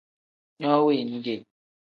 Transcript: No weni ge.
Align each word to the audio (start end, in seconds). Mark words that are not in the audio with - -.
No 0.61 0.71
weni 0.85 1.17
ge. 1.25 1.35